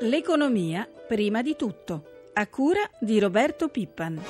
L'economia 0.00 0.86
prima 1.08 1.40
di 1.40 1.56
tutto, 1.56 2.28
a 2.34 2.46
cura 2.48 2.82
di 3.00 3.18
Roberto 3.18 3.68
Pippan. 3.68 4.22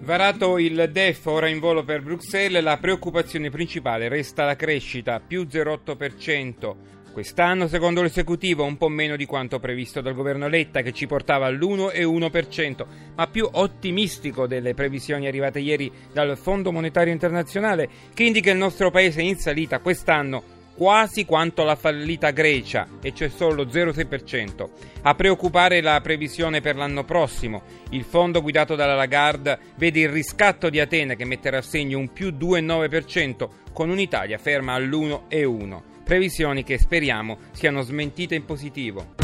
Varato 0.00 0.58
il 0.58 0.90
DEF 0.92 1.24
ora 1.24 1.48
in 1.48 1.58
volo 1.58 1.84
per 1.84 2.02
Bruxelles, 2.02 2.62
la 2.62 2.76
preoccupazione 2.76 3.48
principale 3.48 4.08
resta 4.08 4.44
la 4.44 4.56
crescita, 4.56 5.18
più 5.20 5.46
0,8%. 5.50 6.93
Quest'anno, 7.14 7.68
secondo 7.68 8.02
l'esecutivo, 8.02 8.64
un 8.64 8.76
po' 8.76 8.88
meno 8.88 9.14
di 9.14 9.24
quanto 9.24 9.60
previsto 9.60 10.00
dal 10.00 10.14
governo 10.14 10.48
Letta, 10.48 10.82
che 10.82 10.90
ci 10.90 11.06
portava 11.06 11.46
all'1,1%, 11.46 12.84
ma 13.14 13.28
più 13.28 13.48
ottimistico 13.52 14.48
delle 14.48 14.74
previsioni 14.74 15.28
arrivate 15.28 15.60
ieri 15.60 15.92
dal 16.12 16.36
Fondo 16.36 16.72
Monetario 16.72 17.12
Internazionale, 17.12 17.88
che 18.12 18.24
indica 18.24 18.50
il 18.50 18.56
nostro 18.56 18.90
paese 18.90 19.22
in 19.22 19.36
salita 19.36 19.78
quest'anno 19.78 20.42
quasi 20.74 21.24
quanto 21.24 21.62
la 21.62 21.76
fallita 21.76 22.32
Grecia, 22.32 22.88
e 23.00 23.14
cioè 23.14 23.28
solo 23.28 23.62
0,6%. 23.64 24.68
A 25.02 25.14
preoccupare 25.14 25.80
la 25.82 26.00
previsione 26.00 26.60
per 26.60 26.74
l'anno 26.74 27.04
prossimo. 27.04 27.62
Il 27.90 28.02
fondo 28.02 28.42
guidato 28.42 28.74
dalla 28.74 28.96
Lagarde 28.96 29.56
vede 29.76 30.00
il 30.00 30.08
riscatto 30.08 30.68
di 30.68 30.80
Atene 30.80 31.14
che 31.14 31.24
metterà 31.24 31.58
a 31.58 31.62
segno 31.62 31.96
un 31.96 32.12
più 32.12 32.30
2,9%, 32.30 33.48
con 33.72 33.88
un'Italia 33.88 34.36
ferma 34.36 34.72
all'1,1% 34.72 35.93
previsioni 36.04 36.62
che 36.62 36.78
speriamo 36.78 37.38
siano 37.52 37.80
smentite 37.82 38.34
in 38.34 38.44
positivo. 38.44 39.14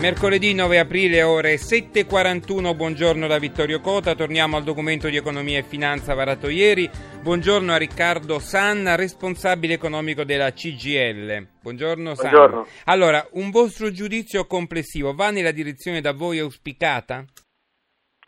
Mercoledì 0.00 0.54
9 0.54 0.78
aprile 0.78 1.22
ore 1.22 1.56
7.41, 1.56 2.74
buongiorno 2.74 3.26
da 3.26 3.38
Vittorio 3.38 3.80
Cota, 3.80 4.14
torniamo 4.14 4.56
al 4.56 4.64
documento 4.64 5.10
di 5.10 5.16
economia 5.16 5.58
e 5.58 5.62
finanza 5.62 6.14
varato 6.14 6.48
ieri. 6.48 6.88
Buongiorno 7.20 7.70
a 7.70 7.76
Riccardo 7.76 8.38
Sanna, 8.38 8.94
responsabile 8.94 9.74
economico 9.74 10.24
della 10.24 10.54
CGL. 10.54 11.46
Buongiorno 11.60 12.14
Sanna. 12.14 12.30
Buongiorno. 12.30 12.66
Allora, 12.84 13.28
un 13.32 13.50
vostro 13.50 13.92
giudizio 13.92 14.46
complessivo 14.46 15.12
va 15.12 15.30
nella 15.30 15.52
direzione 15.52 16.00
da 16.00 16.14
voi 16.14 16.38
auspicata? 16.38 17.22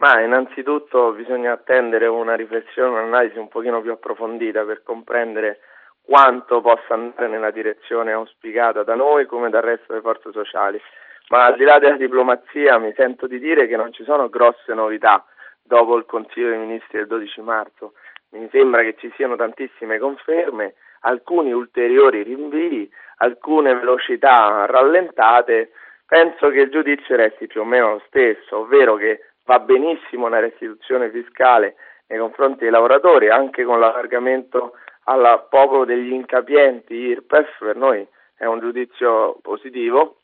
Ma 0.03 0.21
innanzitutto 0.21 1.13
bisogna 1.13 1.53
attendere 1.53 2.09
una 2.09 2.35
riflessione, 2.35 2.99
un'analisi 2.99 3.39
un 3.39 3.47
pochino 3.47 3.81
più 3.81 3.93
approfondita 3.93 4.65
per 4.65 4.83
comprendere 4.83 5.61
quanto 6.03 6.61
possa 6.61 6.95
andare 6.95 7.29
nella 7.29 7.53
direzione 7.53 8.11
auspicata 8.11 8.83
da 8.83 8.97
noi 8.97 9.27
come 9.27 9.49
dal 9.49 9.63
resto 9.63 9.85
delle 9.87 10.01
forze 10.01 10.33
sociali. 10.33 10.83
Ma 11.29 11.45
al 11.45 11.55
di 11.55 11.63
là 11.63 11.79
della 11.79 11.97
diplomazia 11.97 12.79
mi 12.79 12.93
sento 12.97 13.29
di 13.29 13.39
dire 13.39 13.69
che 13.69 13.77
non 13.77 13.93
ci 13.93 14.03
sono 14.03 14.29
grosse 14.29 14.75
novità 14.75 15.25
dopo 15.63 15.97
il 15.97 16.05
Consiglio 16.05 16.49
dei 16.49 16.59
Ministri 16.59 16.99
del 16.99 17.07
12 17.07 17.41
marzo. 17.41 17.93
Mi 18.31 18.49
sembra 18.51 18.83
che 18.83 18.97
ci 18.99 19.13
siano 19.15 19.37
tantissime 19.37 19.99
conferme, 19.99 20.75
alcuni 21.03 21.53
ulteriori 21.53 22.25
rinvii, 22.25 22.91
alcune 23.19 23.73
velocità 23.73 24.67
rallentate. 24.67 25.71
Penso 26.05 26.49
che 26.49 26.59
il 26.59 26.71
giudizio 26.71 27.15
resti 27.15 27.47
più 27.47 27.61
o 27.61 27.65
meno 27.65 27.93
lo 27.93 28.03
stesso, 28.09 28.59
ovvero 28.59 28.97
che 28.97 29.21
va 29.53 29.59
benissimo 29.59 30.27
una 30.27 30.41
restituzione 30.41 31.11
fiscale 31.11 31.75
nei 32.07 32.19
confronti 32.19 32.61
dei 32.61 32.71
lavoratori, 32.71 33.29
anche 33.29 33.65
con 33.65 33.81
l'allargamento 33.81 34.73
al 35.05 35.47
popolo 35.51 35.85
degli 35.85 36.13
incapienti 36.13 36.95
IRPEF, 36.95 37.59
per 37.59 37.77
noi 37.77 38.07
è 38.35 38.47
un 38.47 38.61
giudizio 38.61 39.39
positivo, 39.43 40.17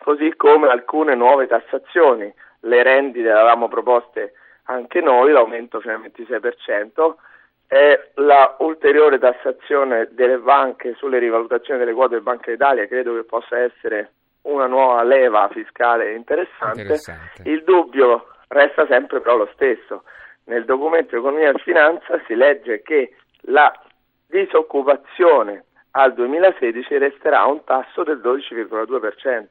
così 0.00 0.34
come 0.36 0.68
alcune 0.68 1.14
nuove 1.14 1.46
tassazioni, 1.46 2.32
le 2.60 2.82
rendite 2.82 3.28
le 3.28 3.32
avevamo 3.32 3.68
proposte 3.68 4.32
anche 4.64 5.00
noi, 5.00 5.30
l'aumento 5.30 5.80
fino 5.80 5.94
al 5.94 6.00
26%, 6.00 7.14
e 7.68 8.10
la 8.14 8.56
ulteriore 8.58 9.18
tassazione 9.18 10.08
delle 10.10 10.38
banche 10.38 10.94
sulle 10.94 11.18
rivalutazioni 11.18 11.78
delle 11.78 11.94
quote 11.94 12.14
del 12.14 12.22
Banca 12.22 12.50
d'Italia 12.50 12.86
credo 12.86 13.14
che 13.14 13.24
possa 13.24 13.58
essere 13.58 14.12
una 14.42 14.66
nuova 14.66 15.02
leva 15.04 15.48
fiscale 15.52 16.12
interessante. 16.14 16.82
Interessante. 16.82 17.48
Il 17.48 17.62
dubbio 17.64 18.26
resta 18.52 18.86
sempre 18.86 19.20
però 19.20 19.36
lo 19.36 19.50
stesso. 19.54 20.04
Nel 20.44 20.64
documento 20.64 21.16
Economia 21.16 21.50
e 21.50 21.58
Finanza 21.62 22.20
si 22.26 22.34
legge 22.34 22.82
che 22.82 23.14
la 23.46 23.72
disoccupazione 24.26 25.64
al 25.92 26.14
2016 26.14 26.98
resterà 26.98 27.40
a 27.40 27.48
un 27.48 27.64
tasso 27.64 28.02
del 28.02 28.20
12,2%. 28.22 29.44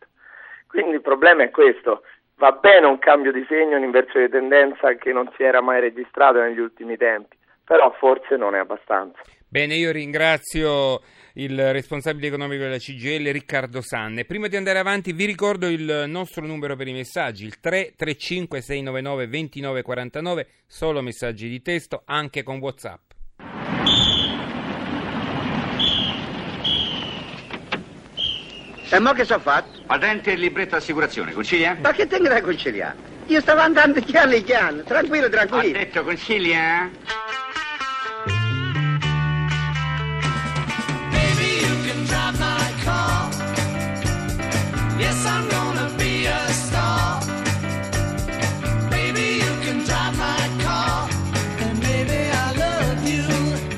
Quindi 0.67 0.95
il 0.95 1.01
problema 1.01 1.44
è 1.44 1.50
questo. 1.50 2.03
Va 2.35 2.51
bene 2.53 2.88
un 2.88 2.97
cambio 2.97 3.31
di 3.31 3.45
segno, 3.47 3.78
un'inversione 3.78 4.25
di 4.25 4.31
tendenza 4.31 4.94
che 4.95 5.13
non 5.13 5.31
si 5.35 5.44
era 5.44 5.61
mai 5.61 5.79
registrato 5.79 6.40
negli 6.40 6.59
ultimi 6.59 6.97
tempi, 6.97 7.38
però 7.63 7.91
forse 8.00 8.35
non 8.35 8.56
è 8.56 8.59
abbastanza. 8.59 9.22
Bene, 9.47 9.75
io 9.75 9.91
ringrazio 9.91 11.01
il 11.35 11.71
responsabile 11.71 12.27
economico 12.27 12.63
della 12.63 12.77
CGL 12.77 13.31
Riccardo 13.31 13.81
Sanne. 13.81 14.25
Prima 14.25 14.47
di 14.47 14.55
andare 14.55 14.79
avanti 14.79 15.13
vi 15.13 15.25
ricordo 15.25 15.67
il 15.67 16.05
nostro 16.07 16.45
numero 16.45 16.75
per 16.75 16.87
i 16.87 16.93
messaggi, 16.93 17.45
il 17.45 17.59
335 17.59 18.61
699 18.61 19.27
2949, 19.27 20.47
solo 20.67 21.01
messaggi 21.01 21.47
di 21.49 21.61
testo 21.61 22.03
anche 22.05 22.43
con 22.43 22.57
WhatsApp. 22.59 23.09
E 28.93 28.99
mo 28.99 29.13
che 29.13 29.23
so 29.23 29.39
fatto? 29.39 29.81
Patente 29.85 30.33
e 30.33 30.35
libretto 30.35 30.75
assicurazione, 30.75 31.31
concilia? 31.31 31.77
Ma 31.81 31.93
che 31.93 32.07
tengo 32.07 32.27
da 32.27 32.41
conciliare? 32.41 33.09
Io 33.27 33.39
stavo 33.39 33.61
andando 33.61 34.01
chiano 34.01 34.37
chiano, 34.43 34.83
tranquillo, 34.83 35.27
Ha 35.27 35.29
tranquillo. 35.29 35.77
detto 35.77 36.03
concilia? 36.03 36.89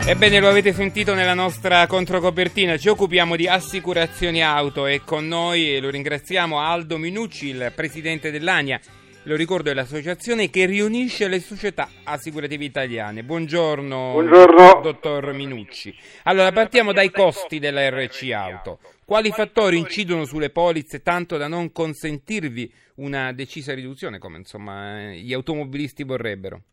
Ebbene, 0.06 0.42
lo 0.42 0.50
avete 0.50 0.74
sentito 0.74 1.14
nella 1.14 1.34
nostra 1.34 1.88
controcopertina, 1.88 2.76
ci 2.76 2.90
occupiamo 2.90 3.38
di 3.38 3.48
assicurazioni 3.48 4.44
auto 4.44 4.86
e 4.86 5.02
con 5.06 5.26
noi 5.26 5.80
lo 5.80 5.90
ringraziamo 5.90 6.60
Aldo 6.60 6.98
Minucci, 6.98 7.48
il 7.48 7.72
presidente 7.74 8.30
dell'ANIA. 8.30 8.82
Lo 9.24 9.38
ricordo 9.38 9.72
è 9.72 9.74
l'associazione 9.74 10.50
che 10.50 10.66
riunisce 10.66 11.30
le 11.30 11.40
società 11.40 11.88
assicurative 12.04 12.66
italiane. 12.66 13.24
Buongiorno, 13.24 14.12
Buongiorno. 14.12 14.82
dottor 14.82 15.32
Minucci. 15.32 15.96
Allora, 16.24 16.52
partiamo 16.52 16.92
dai 16.92 17.10
costi 17.10 17.60
della 17.60 17.90
RC 17.90 18.30
Auto. 18.34 18.80
Quali 19.06 19.32
fattori 19.32 19.78
incidono 19.78 20.26
sulle 20.26 20.50
polizze 20.50 21.02
tanto 21.02 21.38
da 21.38 21.48
non 21.48 21.72
consentirvi 21.72 22.72
una 22.96 23.32
decisa 23.32 23.74
riduzione, 23.74 24.20
come 24.20 24.40
insomma 24.40 25.12
gli 25.14 25.32
automobilisti 25.32 26.04
vorrebbero? 26.04 26.64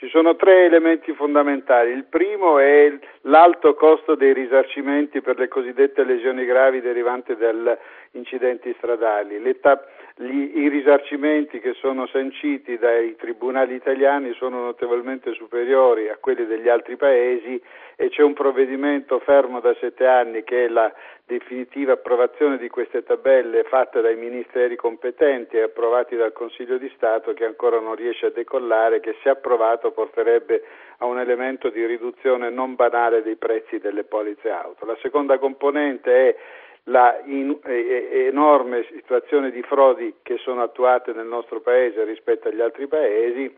Ci 0.00 0.08
sono 0.08 0.34
tre 0.34 0.64
elementi 0.64 1.12
fondamentali. 1.12 1.90
Il 1.90 2.06
primo 2.06 2.58
è 2.58 2.90
l'alto 3.24 3.74
costo 3.74 4.14
dei 4.14 4.32
risarcimenti 4.32 5.20
per 5.20 5.38
le 5.38 5.46
cosiddette 5.46 6.04
lesioni 6.04 6.46
gravi 6.46 6.80
derivanti 6.80 7.36
da 7.36 7.76
incidenti 8.12 8.74
stradali. 8.78 9.38
L'età- 9.38 9.84
gli- 10.22 10.58
I 10.58 10.68
risarcimenti 10.68 11.60
che 11.60 11.72
sono 11.74 12.06
sanciti 12.06 12.76
dai 12.76 13.16
tribunali 13.16 13.74
italiani 13.74 14.34
sono 14.34 14.62
notevolmente 14.62 15.32
superiori 15.32 16.10
a 16.10 16.18
quelli 16.20 16.44
degli 16.44 16.68
altri 16.68 16.96
paesi 16.96 17.60
e 17.96 18.08
c'è 18.10 18.22
un 18.22 18.34
provvedimento 18.34 19.18
fermo 19.20 19.60
da 19.60 19.74
sette 19.80 20.06
anni 20.06 20.44
che 20.44 20.66
è 20.66 20.68
la 20.68 20.92
definitiva 21.24 21.92
approvazione 21.92 22.58
di 22.58 22.68
queste 22.68 23.02
tabelle 23.02 23.62
fatte 23.64 24.00
dai 24.02 24.16
ministeri 24.16 24.76
competenti 24.76 25.56
e 25.56 25.62
approvati 25.62 26.16
dal 26.16 26.32
Consiglio 26.32 26.76
di 26.76 26.90
Stato 26.96 27.32
che 27.32 27.44
ancora 27.44 27.78
non 27.80 27.94
riesce 27.94 28.26
a 28.26 28.30
decollare, 28.30 29.00
che 29.00 29.16
se 29.22 29.30
approvato 29.30 29.92
porterebbe 29.92 30.62
a 30.98 31.06
un 31.06 31.18
elemento 31.18 31.70
di 31.70 31.86
riduzione 31.86 32.50
non 32.50 32.74
banale 32.74 33.22
dei 33.22 33.36
prezzi 33.36 33.78
delle 33.78 34.04
polizze 34.04 34.50
auto. 34.50 34.84
La 34.84 34.96
seconda 35.00 35.38
componente 35.38 36.28
è 36.28 36.36
la 36.84 37.20
in- 37.24 37.58
e- 37.64 38.08
e- 38.10 38.24
enorme 38.26 38.86
situazione 38.90 39.50
di 39.50 39.62
frodi 39.62 40.14
che 40.22 40.38
sono 40.38 40.62
attuate 40.62 41.12
nel 41.12 41.26
nostro 41.26 41.60
paese 41.60 42.04
rispetto 42.04 42.48
agli 42.48 42.60
altri 42.60 42.86
paesi 42.86 43.54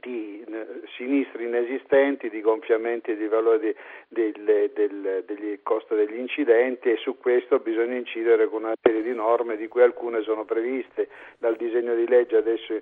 di 0.00 0.44
eh, 0.46 0.66
sinistri 0.96 1.44
inesistenti, 1.44 2.28
di 2.28 2.40
gonfiamenti 2.40 3.16
di 3.16 3.26
valori 3.28 3.74
del, 4.08 4.70
del, 4.74 5.24
degli 5.26 5.60
costo 5.62 5.94
degli 5.94 6.18
incidenti 6.18 6.90
e 6.90 6.96
su 6.96 7.16
questo 7.18 7.58
bisogna 7.58 7.96
incidere 7.96 8.48
con 8.48 8.64
una 8.64 8.74
serie 8.80 9.02
di 9.02 9.14
norme 9.14 9.56
di 9.56 9.68
cui 9.68 9.82
alcune 9.82 10.22
sono 10.22 10.44
previste 10.44 11.08
dal 11.38 11.56
disegno 11.56 11.94
di 11.94 12.06
legge 12.06 12.36
adesso 12.36 12.74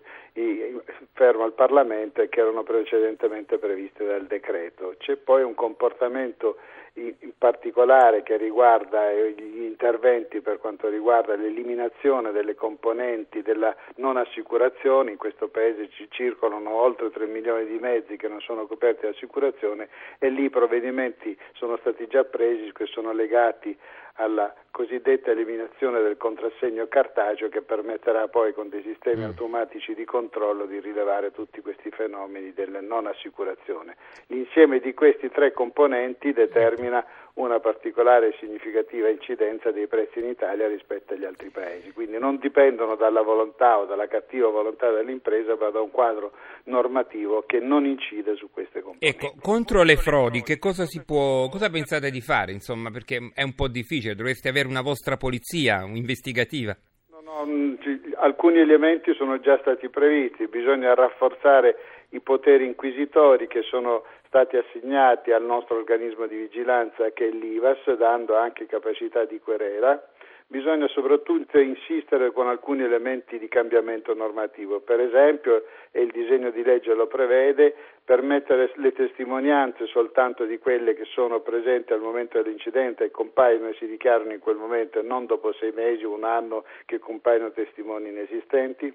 fermo 1.12 1.44
al 1.44 1.52
Parlamento 1.52 2.20
e 2.20 2.28
che 2.28 2.40
erano 2.40 2.62
precedentemente 2.62 3.58
previste 3.58 4.04
dal 4.04 4.26
decreto. 4.26 4.94
C'è 4.98 5.16
poi 5.16 5.42
un 5.42 5.54
comportamento 5.54 6.56
in 6.96 7.32
particolare 7.36 8.22
che 8.22 8.36
riguarda 8.36 9.10
eh, 9.10 9.34
gli 9.36 9.62
interventi 9.62 10.40
per 10.40 10.58
quanto 10.58 10.88
riguarda 10.88 11.34
l'eliminazione 11.34 12.30
delle 12.30 12.54
componenti 12.54 13.42
della 13.42 13.74
non 13.96 14.16
assicurazione, 14.16 15.10
in 15.10 15.16
questo 15.16 15.48
paese 15.48 15.88
ci 15.90 16.06
circolano 16.08 16.70
oltre 16.70 17.10
3 17.10 17.26
milioni 17.26 17.66
di 17.66 17.78
mezzi 17.78 18.16
che 18.16 18.28
non 18.28 18.40
sono 18.40 18.66
coperti 18.66 19.02
dall'assicurazione 19.02 19.88
e 20.18 20.28
lì 20.28 20.44
i 20.44 20.50
provvedimenti 20.50 21.36
sono 21.54 21.76
stati 21.78 22.06
già 22.06 22.22
presi 22.24 22.70
che 22.72 22.86
sono 22.86 23.12
legati 23.12 23.76
alla 24.14 24.54
cosiddetta 24.70 25.30
eliminazione 25.30 26.00
del 26.02 26.16
contrassegno 26.16 26.86
cartaceo 26.88 27.48
che 27.48 27.62
permetterà 27.62 28.28
poi 28.28 28.52
con 28.52 28.68
dei 28.68 28.82
sistemi 28.82 29.22
Mm. 29.22 29.26
automatici 29.26 29.94
di 29.94 30.04
controllo 30.04 30.66
di 30.66 30.80
rilevare 30.80 31.30
tutti 31.32 31.60
questi 31.60 31.90
fenomeni 31.90 32.52
della 32.52 32.80
non 32.80 33.06
assicurazione. 33.06 33.96
L'insieme 34.26 34.80
di 34.80 34.94
questi 34.94 35.30
tre 35.30 35.52
componenti 35.52 36.32
determina 36.32 37.04
una 37.34 37.58
particolare 37.58 38.28
e 38.28 38.36
significativa 38.38 39.08
incidenza 39.08 39.72
dei 39.72 39.88
prezzi 39.88 40.20
in 40.20 40.26
Italia 40.26 40.68
rispetto 40.68 41.14
agli 41.14 41.24
altri 41.24 41.50
paesi, 41.50 41.92
quindi 41.92 42.16
non 42.18 42.38
dipendono 42.38 42.94
dalla 42.94 43.22
volontà 43.22 43.78
o 43.78 43.86
dalla 43.86 44.06
cattiva 44.06 44.48
volontà 44.50 44.90
dell'impresa, 44.92 45.56
ma 45.56 45.70
da 45.70 45.80
un 45.80 45.90
quadro 45.90 46.32
normativo 46.64 47.42
che 47.44 47.58
non 47.58 47.86
incide 47.86 48.36
su 48.36 48.50
queste 48.50 48.82
componenti. 48.82 49.26
Ecco, 49.26 49.34
contro 49.40 49.82
le 49.82 49.96
frodi, 49.96 50.42
che 50.42 50.58
cosa 50.58 50.84
si 50.84 51.02
può, 51.04 51.48
cosa 51.48 51.70
pensate 51.70 52.10
di 52.10 52.20
fare, 52.20 52.52
insomma, 52.52 52.90
perché 52.90 53.32
è 53.34 53.42
un 53.42 53.54
po' 53.54 53.66
difficile, 53.66 54.14
dovreste 54.14 54.48
avere 54.48 54.68
una 54.68 54.82
vostra 54.82 55.16
polizia 55.16 55.82
investigativa. 55.82 56.76
No, 57.10 57.20
no, 57.20 57.76
alcuni 58.18 58.58
elementi 58.58 59.12
sono 59.14 59.40
già 59.40 59.58
stati 59.58 59.88
previsti, 59.88 60.46
bisogna 60.46 60.94
rafforzare 60.94 61.76
i 62.14 62.20
poteri 62.20 62.64
inquisitori 62.64 63.48
che 63.48 63.62
sono 63.62 64.04
stati 64.26 64.56
assegnati 64.56 65.32
al 65.32 65.44
nostro 65.44 65.76
organismo 65.76 66.26
di 66.26 66.36
vigilanza 66.36 67.10
che 67.10 67.26
è 67.26 67.30
l'IVAS, 67.30 67.92
dando 67.96 68.36
anche 68.36 68.66
capacità 68.66 69.24
di 69.24 69.40
querela. 69.40 70.00
Bisogna 70.46 70.86
soprattutto 70.88 71.58
insistere 71.58 72.30
con 72.30 72.46
alcuni 72.46 72.84
elementi 72.84 73.38
di 73.38 73.48
cambiamento 73.48 74.14
normativo, 74.14 74.80
per 74.80 75.00
esempio, 75.00 75.64
e 75.90 76.02
il 76.02 76.10
disegno 76.12 76.50
di 76.50 76.62
legge 76.62 76.94
lo 76.94 77.06
prevede, 77.06 77.74
permettere 78.04 78.70
le 78.76 78.92
testimonianze 78.92 79.86
soltanto 79.86 80.44
di 80.44 80.58
quelle 80.58 80.94
che 80.94 81.06
sono 81.06 81.40
presenti 81.40 81.92
al 81.92 82.00
momento 82.00 82.40
dell'incidente 82.40 83.04
e 83.04 83.10
compaiono 83.10 83.68
e 83.68 83.74
si 83.74 83.86
dichiarano 83.86 84.32
in 84.32 84.40
quel 84.40 84.56
momento 84.56 85.00
e 85.00 85.02
non 85.02 85.26
dopo 85.26 85.52
sei 85.54 85.72
mesi 85.72 86.04
o 86.04 86.12
un 86.12 86.24
anno 86.24 86.64
che 86.84 86.98
compaiono 86.98 87.50
testimoni 87.50 88.10
inesistenti 88.10 88.94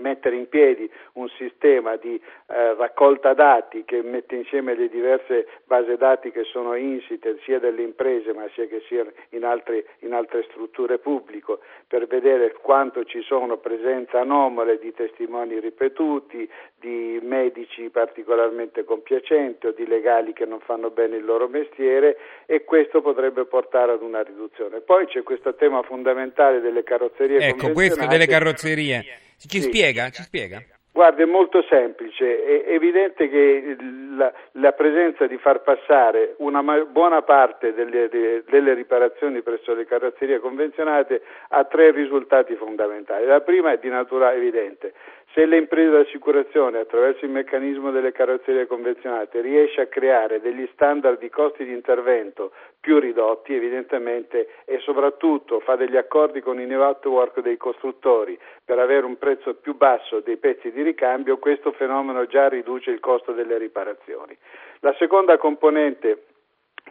mettere 0.00 0.36
in 0.36 0.48
piedi 0.48 0.90
un 1.14 1.28
sistema 1.36 1.96
di 1.96 2.14
eh, 2.14 2.74
raccolta 2.74 3.34
dati 3.34 3.84
che 3.84 4.02
mette 4.02 4.36
insieme 4.36 4.74
le 4.74 4.88
diverse 4.88 5.46
base 5.64 5.96
dati 5.96 6.30
che 6.30 6.44
sono 6.44 6.74
insite 6.74 7.38
sia 7.44 7.58
delle 7.58 7.82
imprese 7.82 8.32
ma 8.32 8.46
sia 8.54 8.66
che 8.66 8.82
siano 8.86 9.10
in, 9.30 9.44
altri- 9.44 9.84
in 10.00 10.12
altre 10.12 10.44
strutture 10.44 10.98
pubbliche 10.98 11.58
per 11.86 12.06
vedere 12.06 12.54
quanto 12.60 13.04
ci 13.04 13.22
sono 13.22 13.56
presenze 13.58 14.16
anomale 14.16 14.78
di 14.78 14.92
testimoni 14.92 15.58
ripetuti, 15.60 16.48
di 16.78 17.18
medici 17.22 17.88
particolarmente 17.90 18.84
compiacenti 18.84 19.66
o 19.66 19.72
di 19.72 19.86
legali 19.86 20.32
che 20.32 20.44
non 20.44 20.60
fanno 20.60 20.90
bene 20.90 21.16
il 21.16 21.24
loro 21.24 21.48
mestiere 21.48 22.16
e 22.46 22.64
questo 22.64 23.00
potrebbe 23.00 23.44
portare 23.46 23.92
ad 23.92 24.02
una 24.02 24.22
riduzione. 24.22 24.80
Poi 24.80 25.06
c'è 25.06 25.22
questo 25.22 25.54
tema 25.54 25.82
fondamentale 25.82 26.60
delle 26.60 26.82
carrozzerie 26.82 27.38
Ecco, 27.38 27.72
questo 27.72 28.06
delle 28.06 28.26
carrozzerie. 28.26 29.26
Ci 29.38 29.60
Sì. 29.60 29.68
spiega? 29.68 30.10
Ci 30.10 30.22
spiega? 30.22 30.62
Guarda, 30.90 31.22
è 31.22 31.26
molto 31.26 31.62
semplice, 31.70 32.42
è 32.66 32.72
evidente 32.72 33.28
che 33.28 33.76
la, 34.16 34.32
la 34.52 34.72
presenza 34.72 35.28
di 35.28 35.36
far 35.38 35.62
passare 35.62 36.34
una 36.38 36.60
ma- 36.60 36.84
buona 36.86 37.22
parte 37.22 37.72
delle, 37.72 38.08
de- 38.08 38.42
delle 38.48 38.74
riparazioni 38.74 39.40
presso 39.42 39.74
le 39.74 39.84
carrozzerie 39.86 40.40
convenzionate 40.40 41.22
ha 41.50 41.62
tre 41.66 41.92
risultati 41.92 42.56
fondamentali. 42.56 43.26
La 43.26 43.42
prima 43.42 43.70
è 43.70 43.78
di 43.78 43.88
natura 43.88 44.34
evidente. 44.34 44.92
Se 45.34 45.46
le 45.46 45.58
imprese 45.58 45.90
d'assicurazione 45.90 46.80
attraverso 46.80 47.24
il 47.24 47.30
meccanismo 47.30 47.92
delle 47.92 48.10
carrozzerie 48.10 48.66
convenzionate 48.66 49.40
riesce 49.40 49.82
a 49.82 49.86
creare 49.86 50.40
degli 50.40 50.68
standard 50.72 51.20
di 51.20 51.28
costi 51.28 51.64
di 51.64 51.72
intervento 51.72 52.50
più 52.88 52.98
ridotti 52.98 53.54
evidentemente 53.54 54.48
e 54.64 54.78
soprattutto 54.78 55.60
fa 55.60 55.76
degli 55.76 55.98
accordi 55.98 56.40
con 56.40 56.58
i 56.58 56.64
network 56.64 57.40
dei 57.40 57.58
costruttori 57.58 58.38
per 58.64 58.78
avere 58.78 59.04
un 59.04 59.18
prezzo 59.18 59.56
più 59.56 59.76
basso 59.76 60.20
dei 60.20 60.38
pezzi 60.38 60.72
di 60.72 60.80
ricambio, 60.80 61.36
questo 61.36 61.72
fenomeno 61.72 62.24
già 62.24 62.48
riduce 62.48 62.90
il 62.90 63.00
costo 63.00 63.32
delle 63.32 63.58
riparazioni. 63.58 64.34
La 64.80 64.94
seconda 64.98 65.36
componente 65.36 66.28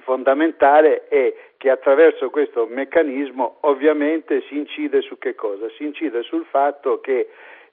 fondamentale 0.01 1.07
è 1.07 1.33
che 1.57 1.71
attraverso 1.71 2.29
questo 2.29 2.67
meccanismo 2.69 3.57
ovviamente 3.61 4.41
si 4.41 4.55
incide 4.55 5.01
su 5.01 5.17
che 5.17 5.33
cosa? 5.33 5.67
Si 5.77 5.83
incide 5.83 6.21
sul 6.21 6.45
fatto 6.45 6.99
che 6.99 7.27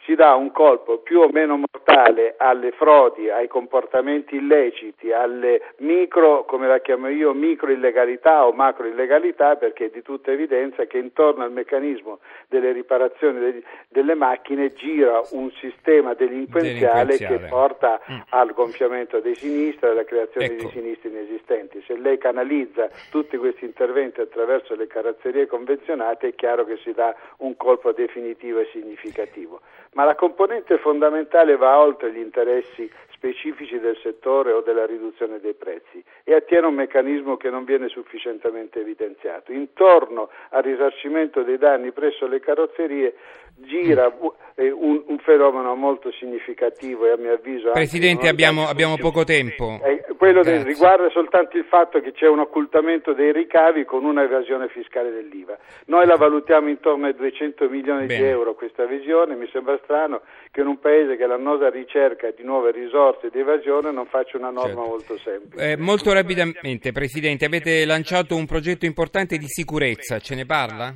si 0.05 0.15
dà 0.15 0.35
un 0.35 0.51
colpo 0.53 0.99
più 0.99 1.21
o 1.21 1.29
meno 1.33 1.57
mortale 1.57 2.35
alle 2.37 2.73
frodi, 2.73 3.31
ai 3.31 3.49
comportamenti 3.49 4.37
illeciti, 4.37 5.13
alle 5.13 5.63
micro, 5.79 6.45
come 6.45 6.67
la 6.67 6.81
chiamo 6.81 7.09
io, 7.09 7.33
micro 7.33 7.71
illegalità 7.71 8.47
o 8.47 8.53
macro 8.53 8.87
illegalità, 8.87 9.57
perché 9.57 9.87
è 9.87 9.91
di 9.91 10.03
tutta 10.03 10.31
evidenza 10.31 10.85
che 10.85 10.99
intorno 10.99 11.43
al 11.45 11.53
meccanismo 11.53 12.19
delle 12.49 12.73
riparazioni 12.73 13.39
degli- 13.39 13.63
delle 13.89 14.15
macchine 14.15 14.73
gira 14.75 15.23
un 15.31 15.51
sistema 15.53 16.13
delinquenziale, 16.15 17.17
Delinquenziale. 17.17 17.39
che 17.39 17.49
porta 17.49 18.01
Mm. 18.11 18.19
al 18.31 18.53
gonfiamento 18.53 19.21
dei 19.21 19.35
sinistri 19.35 19.87
e 19.89 19.91
alla 19.93 20.05
creazione 20.05 20.47
Ecco. 20.47 20.65
di 20.65 20.69
sinistri 20.73 21.09
inesistenti. 21.11 21.83
Se 21.87 21.97
lei 21.97 22.19
canalizza 22.19 22.89
tutti 23.11 23.37
questi 23.39 23.65
interventi 23.65 24.21
attraverso 24.21 24.75
le 24.75 24.87
carrozzerie 24.87 25.47
convenzionate 25.47 26.29
è 26.29 26.35
chiaro 26.35 26.65
che 26.65 26.77
si 26.79 26.93
dà 26.93 27.15
un 27.39 27.57
colpo 27.57 27.93
definitivo 27.93 28.61
e 28.61 28.69
significativo. 28.73 29.61
Ma 29.95 30.05
la 30.05 30.15
componente 30.15 30.79
fondamentale 30.79 31.57
va 31.57 31.79
oltre 31.79 32.13
gli 32.13 32.19
interessi 32.19 32.91
specifici 33.11 33.79
del 33.79 33.97
settore 34.03 34.53
o 34.53 34.61
della 34.61 34.85
riduzione 34.85 35.41
dei 35.41 35.55
prezzi 35.55 36.03
e 36.25 36.35
attiene 36.35 36.67
un 36.67 36.75
meccanismo 36.75 37.37
che 37.37 37.49
non 37.49 37.65
viene 37.65 37.89
sufficientemente 37.89 38.81
evidenziato. 38.81 39.53
Intorno 39.53 40.29
al 40.51 40.63
risarcimento 40.63 41.43
dei 41.43 41.57
danni 41.57 41.93
presso 41.93 42.27
le 42.27 42.41
carrozzerie 42.41 43.15
gira 43.57 44.13
eh, 44.57 44.71
un, 44.71 45.03
un 45.07 45.19
fenomeno 45.19 45.75
molto 45.75 46.11
significativo 46.13 47.07
e 47.07 47.11
a 47.13 47.17
mio 47.17 47.33
avviso 47.35 47.71
Presidente, 47.73 48.29
abbiamo, 48.29 48.67
abbiamo 48.69 48.97
poco 48.97 49.25
tempo. 49.25 49.81
eh, 49.85 50.05
quello 50.17 50.43
del- 50.43 50.65
riguarda 50.65 51.09
soltanto 51.11 51.57
il 51.57 51.65
fatto 51.65 52.01
che 52.01 52.13
c'è 52.13 52.27
un 52.29 52.39
occultamento 52.41 53.13
dei 53.13 53.33
ricavi 53.33 53.85
con 53.85 54.05
una 54.05 54.23
evasione 54.23 54.69
fiscale 54.69 55.11
dell'IVA. 55.11 55.57
Noi 55.87 56.07
la 56.07 56.17
valutiamo 56.17 56.69
intorno 56.69 57.07
ai 57.07 57.15
200 57.15 57.69
milioni 57.69 58.07
Bene. 58.07 58.21
di 58.23 58.29
euro 58.29 58.55
questa 58.55 58.85
visione, 58.87 59.35
mi 59.35 59.49
sembra 59.53 59.79
strano 59.83 60.23
che 60.51 60.61
in 60.61 60.67
un 60.69 60.79
paese 60.79 61.17
che 61.17 61.25
è 61.25 61.27
l'annosa 61.27 61.69
ricerca 61.71 62.31
di 62.31 62.43
nuove 62.45 62.71
risorse 62.71 63.29
di 63.31 63.39
evasione 63.41 63.91
non 63.91 64.07
faccia 64.07 64.37
una 64.37 64.51
norma 64.51 64.63
Certo. 64.75 64.89
molto 64.89 65.19
semplice. 65.19 65.73
Eh, 65.73 65.77
molto 65.77 66.13
rapidamente, 66.13 66.93
Presidente, 66.93 67.45
avete 67.45 67.85
lanciato 67.85 68.37
un 68.37 68.47
progetto 68.47 68.85
importante 68.87 69.37
di 69.37 69.47
sicurezza, 69.47 70.19
ce 70.21 70.35
ne 70.35 70.47
parla? 70.47 70.95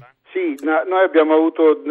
Noi 0.60 1.04
abbiamo 1.04 1.34
avuto, 1.34 1.82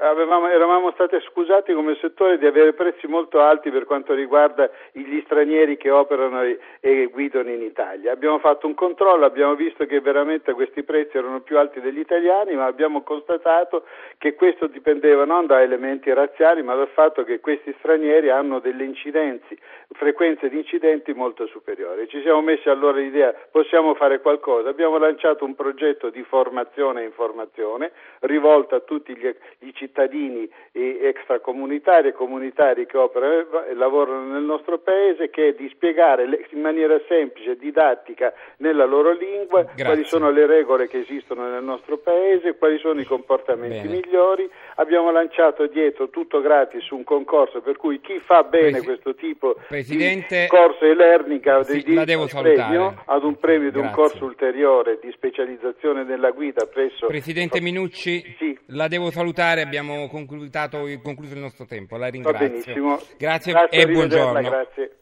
avevamo- 0.00 0.48
eravamo 0.48 0.92
stati 0.92 1.16
accusati 1.16 1.74
come 1.74 1.94
settore 2.00 2.38
di 2.38 2.46
avere 2.46 2.72
prezzi 2.72 3.06
molto 3.06 3.40
alti 3.40 3.70
per 3.70 3.84
quanto 3.84 4.14
riguarda 4.14 4.70
gli 4.92 5.20
stranieri 5.26 5.76
che 5.76 5.90
operano 5.90 6.42
e, 6.42 6.58
e 6.80 7.06
guidano 7.12 7.50
in 7.50 7.60
Italia. 7.60 8.12
Abbiamo 8.12 8.38
fatto 8.38 8.66
un 8.66 8.72
controllo, 8.74 9.26
abbiamo 9.26 9.54
visto 9.54 9.84
che 9.84 10.00
veramente 10.00 10.54
questi 10.54 10.84
prezzi 10.84 11.18
erano 11.18 11.40
più 11.40 11.58
alti 11.58 11.80
degli 11.80 11.98
italiani, 11.98 12.54
ma 12.54 12.64
abbiamo 12.64 13.02
constatato 13.02 13.84
che 14.16 14.34
questo 14.34 14.68
dipendeva 14.68 15.26
non 15.26 15.44
da 15.44 15.60
elementi 15.60 16.10
razziali, 16.10 16.62
ma 16.62 16.74
dal 16.74 16.88
fatto 16.88 17.24
che 17.24 17.40
questi 17.40 17.74
stranieri 17.78 18.30
hanno 18.30 18.58
delle 18.58 18.84
incidenze, 18.84 19.58
frequenze 19.92 20.48
di 20.48 20.56
incidenti 20.56 21.12
molto 21.12 21.46
superiori. 21.46 22.08
Ci 22.08 22.22
siamo 22.22 22.40
messi 22.40 22.70
allora 22.70 22.96
l'idea, 22.96 23.34
possiamo 23.50 23.94
fare 23.94 24.22
qualcosa. 24.22 24.70
Abbiamo 24.70 24.96
lanciato 24.96 25.44
un 25.44 25.54
progetto 25.54 26.08
di 26.08 26.22
formazione 26.22 27.02
e 27.02 27.04
informazione 27.04 27.92
rivolto 28.20 28.74
a 28.74 28.80
tutti 28.80 29.16
gli, 29.16 29.32
gli 29.58 29.70
cittadini 29.74 30.48
extracomunitari 30.72 32.08
e 32.08 32.12
comunitari 32.12 32.86
che 32.86 32.96
operano 32.96 33.64
e 33.64 33.74
lavorano 33.74 34.32
nel 34.32 34.42
nostro 34.42 34.78
paese, 34.78 35.30
che 35.30 35.48
è 35.48 35.52
di 35.54 35.68
spiegare 35.68 36.26
le- 36.26 36.46
in 36.50 36.60
maniera 36.60 36.98
semplice, 37.08 37.56
didattica, 37.56 38.32
nella 38.58 38.84
loro 38.84 39.12
lingua, 39.12 39.62
Grazie. 39.62 39.84
quali 39.84 40.04
sono 40.04 40.30
le 40.30 40.46
regole 40.46 40.88
che 40.88 40.98
esistono 40.98 41.48
nel 41.48 41.62
nostro 41.62 41.98
paese, 41.98 42.56
quali 42.56 42.78
sono 42.78 43.00
i 43.00 43.04
comportamenti 43.04 43.86
Bene. 43.86 44.00
migliori. 44.00 44.48
Abbiamo 44.76 45.10
lanciato 45.10 45.66
dietro 45.66 46.08
tutto 46.08 46.40
gratis 46.40 46.88
un 46.90 47.04
concorso 47.04 47.60
per 47.60 47.76
cui 47.76 48.00
chi 48.00 48.20
fa 48.20 48.42
bene 48.44 48.70
Presi- 48.70 48.84
questo 48.86 49.14
tipo 49.14 49.56
Presidente- 49.68 50.42
di 50.42 50.46
corso 50.48 50.84
e 50.84 50.94
learning 50.94 51.46
ha 51.46 51.62
Sì, 51.64 51.72
al 51.96 52.28
salutare. 52.28 52.54
premio, 52.54 53.02
ad 53.06 53.24
un 53.24 53.36
premio 53.38 53.70
di 53.70 53.78
un 53.78 53.90
corso 53.90 54.24
ulteriore 54.24 54.98
di 55.00 55.10
specializzazione 55.12 56.04
nella 56.04 56.30
guida 56.30 56.66
presso 56.66 57.06
Presidente 57.06 57.60
Minucci, 57.60 57.87
Sì. 57.92 58.58
la 58.66 58.88
devo 58.88 59.10
salutare, 59.10 59.62
abbiamo 59.62 60.08
concluso 60.08 60.44
il 60.44 61.40
nostro 61.40 61.64
tempo, 61.66 61.96
la 61.96 62.06
Va 62.06 62.10
ringrazio. 62.10 62.48
benissimo. 62.48 62.98
Grazie, 63.18 63.52
Grazie, 63.52 63.80
e 63.80 63.86
buongiorno. 63.86 64.40
Grazie. 64.48 64.92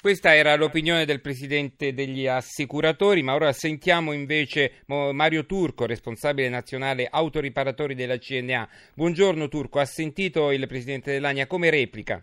Questa 0.00 0.32
era 0.32 0.54
l'opinione 0.54 1.04
del 1.04 1.20
presidente 1.20 1.92
degli 1.92 2.28
assicuratori, 2.28 3.22
ma 3.22 3.34
ora 3.34 3.52
sentiamo 3.52 4.12
invece 4.12 4.82
Mario 4.86 5.44
Turco, 5.44 5.86
responsabile 5.86 6.48
nazionale 6.48 7.08
autoriparatori 7.10 7.96
della 7.96 8.16
CNA. 8.16 8.68
Buongiorno 8.94 9.48
Turco, 9.48 9.80
ha 9.80 9.84
sentito 9.84 10.52
il 10.52 10.68
presidente 10.68 11.10
dell'ANIA 11.10 11.48
come 11.48 11.68
replica? 11.70 12.22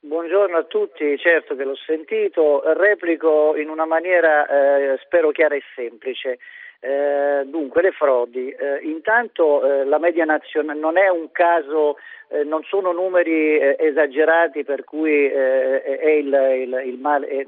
Buongiorno 0.00 0.56
a 0.58 0.64
tutti, 0.64 1.16
certo 1.16 1.54
che 1.54 1.62
l'ho 1.64 1.76
sentito, 1.76 2.62
replico 2.74 3.56
in 3.56 3.68
una 3.68 3.86
maniera 3.86 4.44
eh, 4.46 4.98
spero 5.04 5.30
chiara 5.30 5.54
e 5.54 5.62
semplice. 5.76 6.38
Eh, 6.84 7.44
dunque, 7.46 7.80
le 7.80 7.92
frodi. 7.92 8.50
Eh, 8.50 8.80
intanto 8.82 9.64
eh, 9.64 9.84
la 9.86 9.98
media 9.98 10.26
nazionale 10.26 10.78
non 10.78 10.98
è 10.98 11.08
un 11.08 11.32
caso, 11.32 11.96
eh, 12.34 12.44
non 12.44 12.62
sono 12.64 12.92
numeri 12.92 13.58
eh, 13.58 13.76
esagerati 13.78 14.64
per 14.64 14.84
cui 14.84 15.30
eh, 15.30 15.82
è, 15.82 16.10
il, 16.10 16.26
il, 16.26 16.82
il 16.86 16.98
male, 16.98 17.28
è, 17.28 17.44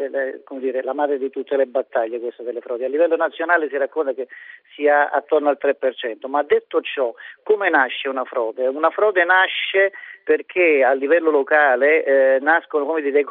dire, 0.59 0.83
la 0.83 0.93
madre 0.93 1.19
di 1.19 1.29
tutte 1.31 1.57
le 1.57 1.67
battaglie 1.67 2.21
questa 2.21 2.43
delle 2.43 2.61
frodi. 2.61 2.85
A 2.85 2.89
livello 2.89 3.17
nazionale 3.17 3.69
si 3.69 3.77
racconta 3.77 4.13
che 4.13 4.29
sia 4.75 5.11
attorno 5.11 5.49
al 5.49 5.59
3%, 5.61 6.29
ma 6.29 6.43
detto 6.43 6.81
ciò, 6.81 7.13
come 7.43 7.69
nasce 7.69 8.09
una 8.09 8.25
frode? 8.25 8.67
Una 8.69 8.91
frode 8.91 9.25
nasce 9.25 9.93
perché 10.27 10.83
a 10.83 10.93
livello 10.93 11.31
locale 11.31 12.03
eh, 12.03 12.39
nascono 12.41 12.99
dire, 12.99 13.25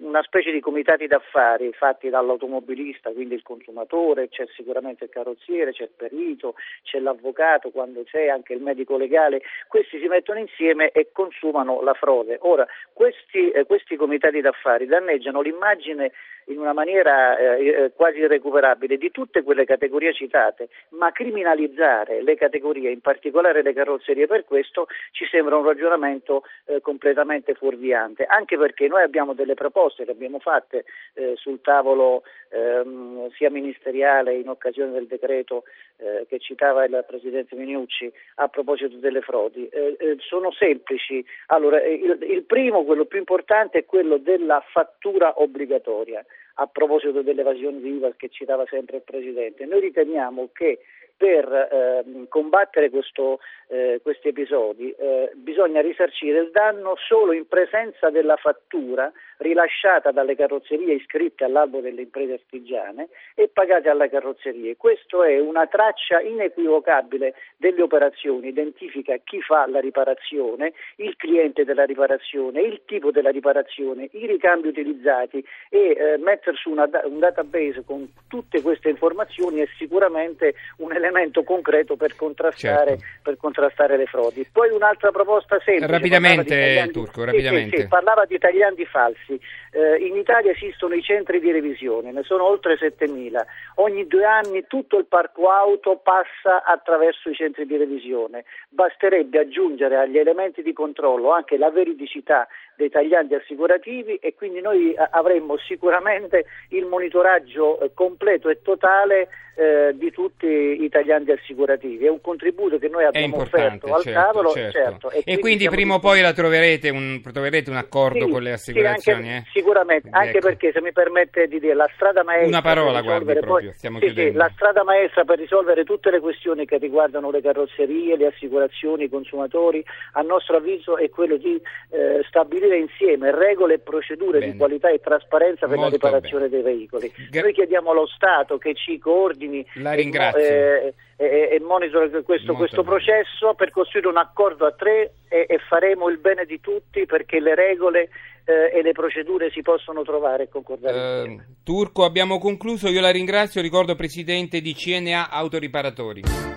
una 0.00 0.20
specie 0.24 0.50
di 0.50 0.58
comitati 0.58 1.06
d'affari 1.06 1.72
fatti 1.72 2.08
dall'automobilista, 2.08 3.12
quindi 3.12 3.34
il 3.34 3.44
consumatore, 3.44 4.28
c'è 4.28 4.46
sicuramente 4.56 5.04
il 5.04 5.10
carrozziere, 5.10 5.70
c'è 5.70 5.84
il 5.84 5.92
perito, 5.96 6.56
c'è 6.82 6.98
l'avvocato, 6.98 7.70
quando 7.70 8.02
c'è 8.02 8.26
anche 8.26 8.52
il 8.52 8.62
medico 8.62 8.96
legale, 8.96 9.42
questi 9.68 10.00
si 10.00 10.08
mettono 10.08 10.40
insieme 10.40 10.90
e 11.00 11.10
consumano 11.12 11.82
la 11.82 11.94
frode. 11.94 12.38
Ora, 12.42 12.66
questi, 12.92 13.50
eh, 13.50 13.64
questi 13.64 13.96
comitati 13.96 14.40
d'affari 14.40 14.86
danneggiano 14.86 15.40
l'immagine 15.40 16.12
in 16.50 16.58
una 16.58 16.72
maniera 16.72 17.36
eh, 17.36 17.66
eh, 17.66 17.92
quasi 17.94 18.18
irrecuperabile 18.18 18.96
di 18.96 19.10
tutte 19.10 19.42
quelle 19.42 19.64
categorie 19.64 20.12
citate, 20.12 20.68
ma 20.90 21.12
criminalizzare 21.12 22.22
le 22.22 22.36
categorie, 22.36 22.90
in 22.90 23.00
particolare 23.00 23.62
le 23.62 23.72
carrozzerie, 23.72 24.26
per 24.26 24.44
questo 24.44 24.86
ci 25.12 25.26
sembra 25.26 25.56
un 25.56 25.64
ragionamento 25.64 26.42
eh, 26.66 26.80
completamente 26.80 27.54
fuorviante, 27.54 28.24
anche 28.24 28.56
perché 28.56 28.88
noi 28.88 29.02
abbiamo 29.02 29.32
delle 29.32 29.54
proposte 29.54 30.04
che 30.04 30.10
abbiamo 30.10 30.38
fatte 30.38 30.84
eh, 31.14 31.34
sul 31.36 31.60
tavolo 31.60 32.22
ehm, 32.50 33.30
sia 33.30 33.50
ministeriale 33.50 34.34
in 34.34 34.48
occasione 34.48 34.92
del 34.92 35.06
decreto 35.06 35.64
eh, 35.98 36.26
che 36.28 36.38
citava 36.38 36.84
il 36.84 37.04
Presidente 37.06 37.54
Miniucci 37.54 38.12
a 38.36 38.48
proposito 38.48 38.96
delle 38.96 39.20
frodi. 39.20 39.68
Eh, 39.68 40.16
sono 40.18 40.50
semplici. 40.52 41.24
Allora, 41.46 41.82
il, 41.84 42.18
il 42.22 42.42
primo, 42.42 42.84
quello 42.84 43.04
più 43.04 43.18
importante, 43.18 43.78
è 43.78 43.84
quello 43.84 44.16
della 44.16 44.62
fattura 44.72 45.40
obbligatoria 45.40 46.24
a 46.54 46.66
proposito 46.66 47.22
dell'evasione 47.22 47.80
di 47.80 47.94
IVA 47.94 48.12
che 48.16 48.28
citava 48.28 48.66
sempre 48.68 48.96
il 48.98 49.02
Presidente. 49.02 49.64
Noi 49.64 49.80
riteniamo 49.80 50.50
che 50.52 50.80
per 51.20 51.52
eh, 51.52 52.26
combattere 52.30 52.88
questo, 52.88 53.40
eh, 53.68 54.00
questi 54.02 54.28
episodi 54.28 54.90
eh, 54.92 55.30
bisogna 55.34 55.82
risarcire 55.82 56.40
il 56.40 56.50
danno 56.50 56.94
solo 56.96 57.32
in 57.32 57.46
presenza 57.46 58.08
della 58.08 58.36
fattura 58.36 59.12
rilasciata 59.36 60.12
dalle 60.12 60.34
carrozzerie 60.34 60.94
iscritte 60.94 61.44
all'albo 61.44 61.80
delle 61.80 62.00
imprese 62.02 62.32
artigiane 62.32 63.08
e 63.34 63.48
pagate 63.52 63.90
alle 63.90 64.08
carrozzerie. 64.08 64.78
Questa 64.78 65.26
è 65.26 65.38
una 65.38 65.66
traccia 65.66 66.22
inequivocabile 66.22 67.34
delle 67.58 67.82
operazioni, 67.82 68.48
identifica 68.48 69.14
chi 69.22 69.42
fa 69.42 69.66
la 69.68 69.80
riparazione, 69.80 70.72
il 70.96 71.16
cliente 71.16 71.66
della 71.66 71.84
riparazione, 71.84 72.62
il 72.62 72.80
tipo 72.86 73.10
della 73.10 73.30
riparazione, 73.30 74.08
i 74.12 74.26
ricambi 74.26 74.68
utilizzati 74.68 75.44
e 75.68 75.78
eh, 75.90 76.16
mettere 76.16 76.56
su 76.56 76.70
una, 76.70 76.88
un 77.04 77.18
database 77.18 77.84
con 77.84 78.10
tutte 78.26 78.62
queste 78.62 78.88
informazioni 78.88 79.60
è 79.60 79.68
sicuramente 79.76 80.54
un 80.78 80.92
elemento 80.92 81.08
elemento 81.10 81.42
concreto 81.42 81.96
per 81.96 82.16
contrastare, 82.16 82.98
certo. 82.98 83.04
per 83.22 83.36
contrastare 83.36 83.96
le 83.96 84.06
frodi. 84.06 84.46
Poi 84.50 84.70
un'altra 84.70 85.10
proposta 85.10 85.60
semplice. 85.64 85.90
Rapidamente, 85.90 86.88
Turco, 86.92 87.24
rapidamente. 87.24 87.76
Sì, 87.76 87.82
sì, 87.82 87.88
parlava 87.88 88.24
di 88.24 88.38
tagliandi 88.38 88.86
falsi. 88.86 89.38
Eh, 89.72 89.96
in 90.06 90.16
Italia 90.16 90.52
esistono 90.52 90.94
i 90.94 91.02
centri 91.02 91.40
di 91.40 91.50
revisione, 91.50 92.12
ne 92.12 92.22
sono 92.22 92.44
oltre 92.44 92.74
7.000. 92.74 93.44
Ogni 93.76 94.06
due 94.06 94.24
anni 94.24 94.64
tutto 94.66 94.98
il 94.98 95.06
parco 95.06 95.48
auto 95.48 96.00
passa 96.02 96.64
attraverso 96.64 97.28
i 97.28 97.34
centri 97.34 97.66
di 97.66 97.76
revisione. 97.76 98.44
Basterebbe 98.68 99.38
aggiungere 99.38 99.96
agli 99.96 100.18
elementi 100.18 100.62
di 100.62 100.72
controllo 100.72 101.32
anche 101.32 101.58
la 101.58 101.70
veridicità 101.70 102.46
dei 102.80 102.88
tagliandi 102.88 103.34
assicurativi 103.34 104.16
e 104.16 104.34
quindi 104.34 104.60
noi 104.62 104.94
avremmo 104.96 105.58
sicuramente 105.58 106.46
il 106.70 106.86
monitoraggio 106.86 107.78
eh, 107.80 107.90
completo 107.92 108.48
e 108.48 108.62
totale 108.62 109.28
eh, 109.54 109.92
di 109.94 110.10
tutti 110.10 110.46
i 110.46 110.88
tagliandi 110.88 110.99
assicurativi. 111.32 112.06
È 112.06 112.08
un 112.08 112.20
contributo 112.20 112.78
che 112.78 112.88
noi 112.88 113.04
abbiamo 113.04 113.38
offerto 113.38 113.94
al 113.94 114.02
certo, 114.02 114.20
tavolo. 114.20 114.50
Certo. 114.52 114.78
Certo. 114.78 115.10
E, 115.10 115.22
e, 115.24 115.38
quindi, 115.38 115.68
prima 115.68 115.94
o 115.94 115.98
poi 115.98 116.20
la 116.20 116.32
troverete 116.32 116.90
un, 116.90 117.20
troverete 117.22 117.70
un 117.70 117.76
accordo 117.76 118.26
sì, 118.26 118.30
con 118.30 118.42
le 118.42 118.52
assicurazioni? 118.52 119.22
Sì, 119.22 119.28
anche, 119.28 119.48
eh? 119.48 119.50
Sicuramente, 119.52 120.08
ecco. 120.08 120.18
anche 120.18 120.38
perché 120.40 120.72
se 120.72 120.80
mi 120.80 120.92
permette 120.92 121.46
di 121.46 121.58
dire 121.58 121.74
la 121.74 121.88
strada 121.94 122.22
maestra... 122.22 122.48
Una 122.48 122.62
parola, 122.62 123.00
guardi, 123.00 123.32
proprio, 123.34 123.72
stiamo 123.74 123.98
sì, 123.98 124.06
chiudendo. 124.06 124.38
la 124.38 124.50
strada 124.54 124.84
maestra 124.84 125.24
per 125.24 125.38
risolvere 125.38 125.84
tutte 125.84 126.10
le 126.10 126.20
questioni 126.20 126.66
che 126.66 126.78
riguardano 126.78 127.30
le 127.30 127.40
carrozzerie, 127.40 128.16
le 128.16 128.26
assicurazioni, 128.26 129.04
i 129.04 129.08
consumatori, 129.08 129.84
a 130.12 130.22
nostro 130.22 130.56
avviso 130.56 130.96
è 130.96 131.08
quello 131.08 131.36
di 131.36 131.60
eh, 131.90 132.22
stabilire 132.28 132.78
insieme 132.78 133.30
regole 133.30 133.74
e 133.74 133.78
procedure 133.78 134.38
bene. 134.38 134.52
di 134.52 134.58
qualità 134.58 134.90
e 134.90 135.00
trasparenza 135.00 135.66
per 135.66 135.76
Molto 135.76 135.96
la 135.98 136.08
riparazione 136.08 136.48
bene. 136.48 136.62
dei 136.62 136.74
veicoli. 136.74 137.12
Gra- 137.30 137.42
Noi 137.42 137.52
chiediamo 137.52 137.90
allo 137.90 138.06
Stato 138.06 138.58
che 138.58 138.74
ci 138.74 138.98
coordini 138.98 139.64
la 139.74 139.92
ringrazio. 139.92 140.40
E, 140.40 140.89
e, 141.16 141.48
e 141.52 141.60
monitora 141.60 142.08
questo, 142.22 142.54
questo 142.54 142.82
processo 142.82 143.54
per 143.54 143.70
costruire 143.70 144.08
un 144.08 144.16
accordo 144.16 144.66
a 144.66 144.72
tre 144.72 145.12
e, 145.28 145.46
e 145.48 145.58
faremo 145.68 146.08
il 146.08 146.18
bene 146.18 146.44
di 146.44 146.60
tutti 146.60 147.06
perché 147.06 147.40
le 147.40 147.54
regole 147.54 148.08
eh, 148.44 148.78
e 148.78 148.82
le 148.82 148.92
procedure 148.92 149.50
si 149.50 149.62
possono 149.62 150.02
trovare 150.02 150.44
e 150.44 150.48
concordare. 150.48 151.22
Uh, 151.22 151.40
Turco, 151.62 152.04
abbiamo 152.04 152.38
concluso, 152.38 152.88
io 152.88 153.00
la 153.00 153.10
ringrazio, 153.10 153.62
ricordo 153.62 153.94
Presidente 153.94 154.60
di 154.60 154.74
CNA 154.74 155.30
Autoriparatori. 155.30 156.49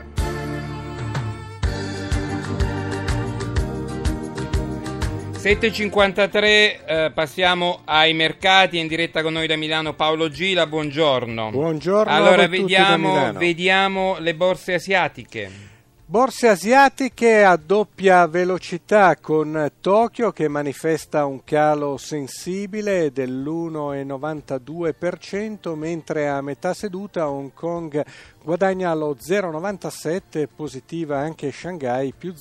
7.53, 5.44 6.86
eh, 6.86 7.12
passiamo 7.14 7.82
ai 7.84 8.14
mercati, 8.14 8.80
in 8.80 8.88
diretta 8.88 9.22
con 9.22 9.34
noi 9.34 9.46
da 9.46 9.58
Milano 9.58 9.94
Paolo 9.94 10.30
Gila, 10.30 10.66
buongiorno. 10.68 11.50
Buongiorno. 11.50 12.10
Allora 12.10 12.48
vediamo, 12.48 13.34
vediamo 13.34 14.16
le 14.20 14.36
borse 14.36 14.76
asiatiche. 14.76 15.72
Borse 16.06 16.48
asiatiche 16.48 17.44
a 17.44 17.58
doppia 17.58 18.26
velocità 18.28 19.18
con 19.18 19.70
Tokyo 19.82 20.32
che 20.32 20.48
manifesta 20.48 21.26
un 21.26 21.44
calo 21.44 21.98
sensibile 21.98 23.12
dell'1,92% 23.12 25.76
mentre 25.76 26.30
a 26.30 26.40
metà 26.40 26.74
seduta 26.74 27.30
Hong 27.30 27.52
Kong 27.54 28.02
guadagna 28.44 28.94
lo 28.94 29.16
0,97, 29.16 30.48
positiva 30.54 31.18
anche 31.18 31.52
Shanghai 31.52 32.14
più 32.18 32.34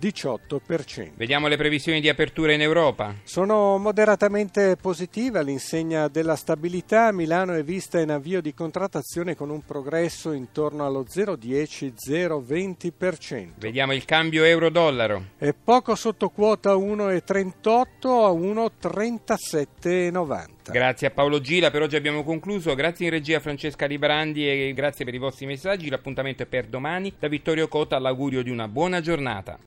0,18%. 0.00 1.10
Vediamo 1.14 1.46
le 1.46 1.58
previsioni 1.58 2.00
di 2.00 2.08
apertura 2.08 2.52
in 2.52 2.62
Europa. 2.62 3.14
Sono 3.22 3.78
moderatamente 3.78 4.76
positive 4.80 5.38
all'insegna 5.38 6.08
della 6.08 6.36
stabilità. 6.36 7.12
Milano 7.12 7.52
è 7.52 7.62
vista 7.62 8.00
in 8.00 8.10
avvio 8.10 8.40
di 8.40 8.54
contrattazione 8.54 9.36
con 9.36 9.50
un 9.50 9.62
progresso 9.62 10.32
intorno 10.32 10.86
allo 10.86 11.04
0,10-0,20%. 11.04 13.48
Vediamo 13.58 13.92
il 13.92 14.06
cambio 14.06 14.44
euro-dollaro. 14.44 15.24
È 15.36 15.52
poco 15.52 15.94
sotto 15.94 16.30
quota 16.30 16.72
1,38 16.74 18.08
a 18.08 18.30
1,37,90. 18.30 20.70
Grazie 20.70 21.08
a 21.08 21.10
Paolo 21.10 21.40
Gila, 21.40 21.70
per 21.70 21.82
oggi 21.82 21.96
abbiamo 21.96 22.22
concluso. 22.22 22.74
Grazie 22.74 23.06
in 23.06 23.12
regia 23.12 23.38
a 23.38 23.40
Francesca 23.40 23.86
Librandi 23.86 24.48
e 24.48 24.72
grazie 24.72 25.04
per 25.04 25.14
i 25.14 25.18
vostri 25.18 25.46
messaggi. 25.46 25.90
L'appuntamento 25.90 26.44
è 26.44 26.46
per 26.46 26.66
domani. 26.66 27.12
Da 27.18 27.26
Vittorio 27.28 27.66
Cota 27.66 27.98
l'augurio 27.98 28.42
di 28.42 28.50
una 28.50 28.68
buona 28.68 29.00
giornata. 29.00 29.58